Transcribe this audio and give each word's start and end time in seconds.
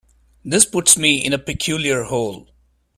This 0.43 0.65
puts 0.65 0.97
me 0.97 1.23
in 1.23 1.31
a 1.31 1.37
peculiar 1.37 2.05
hole. 2.05 2.49